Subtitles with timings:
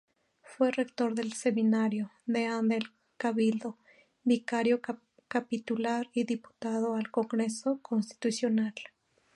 [0.41, 2.85] Fue rector del Seminario, deán del
[3.17, 3.77] Cabildo,
[4.23, 4.81] vicario
[5.27, 8.73] capitular y diputado al Congreso Constitucional.